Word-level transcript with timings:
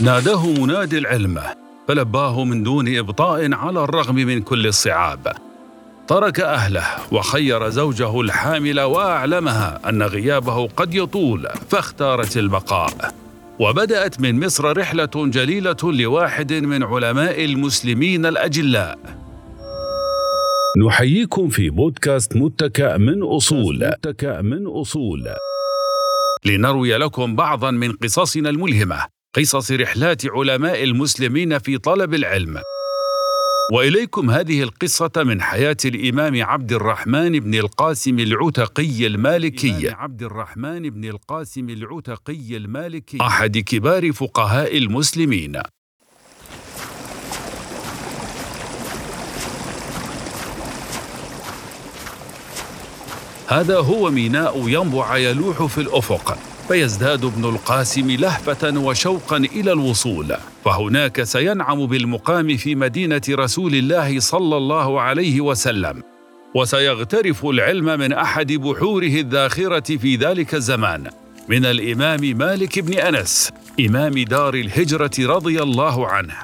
ناداه 0.00 0.46
منادي 0.46 0.98
العلم 0.98 1.40
فلباه 1.88 2.44
من 2.44 2.62
دون 2.62 2.96
إبطاء 2.96 3.54
على 3.54 3.84
الرغم 3.84 4.14
من 4.14 4.42
كل 4.42 4.66
الصعاب. 4.66 5.32
ترك 6.08 6.40
أهله 6.40 6.84
وخير 7.12 7.68
زوجه 7.68 8.20
الحامل 8.20 8.80
وأعلمها 8.80 9.80
أن 9.88 10.02
غيابه 10.02 10.66
قد 10.66 10.94
يطول 10.94 11.48
فاختارت 11.68 12.36
البقاء. 12.36 13.14
وبدأت 13.58 14.20
من 14.20 14.46
مصر 14.46 14.76
رحلة 14.76 15.10
جليلة 15.14 15.76
لواحد 15.82 16.52
من 16.52 16.82
علماء 16.82 17.44
المسلمين 17.44 18.26
الأجلاء. 18.26 18.98
نحييكم 20.86 21.48
في 21.48 21.70
بودكاست 21.70 22.36
متكأ 22.36 22.96
من 22.96 23.22
أصول. 23.22 23.88
متكأ 23.88 24.42
من 24.42 24.66
أصول. 24.66 25.28
لنروي 26.44 26.96
لكم 26.96 27.36
بعضا 27.36 27.70
من 27.70 27.92
قصصنا 27.92 28.50
الملهمة. 28.50 29.15
قصص 29.38 29.72
رحلات 29.72 30.26
علماء 30.26 30.84
المسلمين 30.84 31.58
في 31.58 31.78
طلب 31.78 32.14
العلم. 32.14 32.62
وإليكم 33.72 34.30
هذه 34.30 34.62
القصة 34.62 35.10
من 35.16 35.42
حياة 35.42 35.76
الإمام 35.84 36.42
عبد 36.42 36.72
الرحمن 36.72 37.40
بن 37.40 37.54
القاسم 37.54 38.18
العتقي 38.18 39.06
المالكي. 39.06 39.90
عبد 39.90 40.22
الرحمن 40.22 40.90
بن 40.90 41.04
القاسم 41.04 41.70
العتقي 41.70 42.56
المالكي. 42.56 43.18
أحد 43.20 43.58
كبار 43.58 44.12
فقهاء 44.12 44.78
المسلمين. 44.78 45.62
هذا 53.48 53.78
هو 53.78 54.10
ميناء 54.10 54.68
ينبع 54.68 55.16
يلوح 55.16 55.64
في 55.64 55.80
الأفق. 55.80 56.55
فيزداد 56.68 57.24
ابن 57.24 57.44
القاسم 57.44 58.10
لهفة 58.10 58.78
وشوقا 58.78 59.36
إلى 59.36 59.72
الوصول. 59.72 60.36
فهناك 60.64 61.22
سينعم 61.22 61.86
بالمقام 61.86 62.56
في 62.56 62.74
مدينة 62.74 63.22
رسول 63.30 63.74
الله 63.74 64.20
صلى 64.20 64.56
الله 64.56 65.00
عليه 65.00 65.40
وسلم. 65.40 66.02
وسيغترف 66.54 67.46
العلم 67.46 67.84
من 67.84 68.12
أحد 68.12 68.52
بحوره 68.52 69.06
الذاخرة 69.06 69.96
في 69.96 70.16
ذلك 70.16 70.54
الزمان 70.54 71.10
من 71.48 71.64
الإمام 71.64 72.20
مالك 72.20 72.78
بن 72.78 72.98
أنس 72.98 73.52
إمام 73.80 74.12
دار 74.12 74.54
الهجرة 74.54 75.10
رضي 75.18 75.62
الله 75.62 76.06
عنه. 76.08 76.36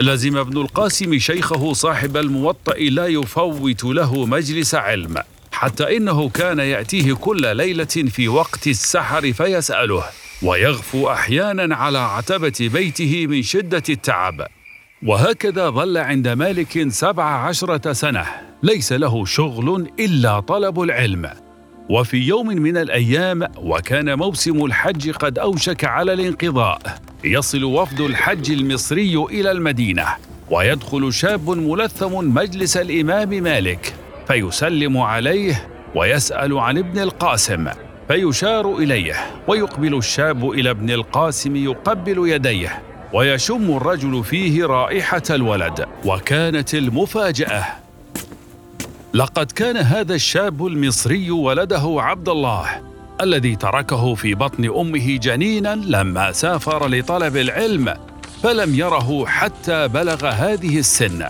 لزم 0.00 0.36
ابن 0.36 0.60
القاسم 0.60 1.18
شيخه 1.18 1.72
صاحب 1.72 2.16
الموطأ 2.16 2.74
لا 2.74 3.06
يفوت 3.06 3.84
له 3.84 4.26
مجلس 4.26 4.74
علم. 4.74 5.16
حتى 5.64 5.96
إنه 5.96 6.28
كان 6.28 6.58
يأتيه 6.58 7.12
كل 7.12 7.56
ليلة 7.56 7.84
في 7.84 8.28
وقت 8.28 8.66
السحر 8.66 9.32
فيسأله 9.32 10.04
ويغفو 10.42 11.10
أحيانا 11.10 11.76
على 11.76 11.98
عتبة 11.98 12.52
بيته 12.60 13.26
من 13.26 13.42
شدة 13.42 13.82
التعب. 13.88 14.46
وهكذا 15.06 15.70
ظل 15.70 15.98
عند 15.98 16.28
مالك 16.28 16.88
سبع 16.88 17.24
عشرة 17.24 17.92
سنة. 17.92 18.26
ليس 18.62 18.92
له 18.92 19.24
شغل 19.24 19.90
إلا 20.00 20.40
طلب 20.40 20.80
العلم. 20.80 21.30
وفي 21.90 22.16
يوم 22.16 22.46
من 22.46 22.76
الأيام 22.76 23.48
وكان 23.56 24.18
موسم 24.18 24.64
الحج 24.64 25.10
قد 25.10 25.38
أوشك 25.38 25.84
على 25.84 26.12
الانقضاء. 26.12 26.98
يصل 27.24 27.64
وفد 27.64 28.00
الحج 28.00 28.50
المصري 28.50 29.16
إلى 29.16 29.50
المدينة 29.50 30.06
ويدخل 30.50 31.12
شاب 31.12 31.50
ملثم 31.50 32.34
مجلس 32.34 32.76
الإمام 32.76 33.28
مالك. 33.28 34.03
فيسلم 34.28 34.98
عليه 34.98 35.68
ويسأل 35.94 36.58
عن 36.58 36.78
ابن 36.78 36.98
القاسم 36.98 37.68
فيشار 38.08 38.76
إليه 38.76 39.14
ويقبل 39.48 39.94
الشاب 39.94 40.50
إلى 40.50 40.70
ابن 40.70 40.90
القاسم 40.90 41.56
يقبل 41.56 42.28
يديه 42.28 42.82
ويشم 43.12 43.76
الرجل 43.76 44.24
فيه 44.24 44.66
رائحة 44.66 45.22
الولد 45.30 45.86
وكانت 46.04 46.74
المفاجأة. 46.74 47.64
لقد 49.14 49.52
كان 49.52 49.76
هذا 49.76 50.14
الشاب 50.14 50.66
المصري 50.66 51.30
ولده 51.30 51.96
عبد 51.98 52.28
الله 52.28 52.66
الذي 53.20 53.56
تركه 53.56 54.14
في 54.14 54.34
بطن 54.34 54.64
أمه 54.64 55.16
جنينا 55.16 55.74
لما 55.74 56.32
سافر 56.32 56.88
لطلب 56.88 57.36
العلم 57.36 57.94
فلم 58.42 58.74
يره 58.74 59.26
حتى 59.26 59.88
بلغ 59.88 60.26
هذه 60.26 60.78
السن. 60.78 61.24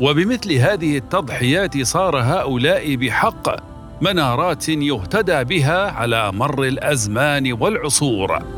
وبمثل 0.00 0.52
هذه 0.52 0.96
التضحيات 0.96 1.82
صار 1.82 2.16
هؤلاء 2.16 2.96
بحق 2.96 3.56
منارات 4.02 4.68
يهتدى 4.68 5.44
بها 5.44 5.90
على 5.90 6.32
مر 6.32 6.62
الأزمان 6.62 7.52
والعصور. 7.52 8.57